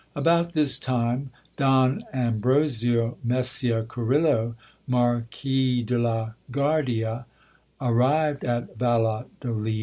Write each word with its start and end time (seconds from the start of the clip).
About 0.15 0.53
this 0.53 0.79
time 0.79 1.29
Don 1.57 2.01
Ambrosio 2.11 3.19
Mesia 3.23 3.83
Carillo, 3.87 4.55
Marquis 4.87 5.83
de 5.83 5.99
la 5.99 6.31
Guardia, 6.49 7.27
ar 7.79 7.93
rived 7.93 8.43
at 8.43 8.79
Valladolid. 8.79 9.77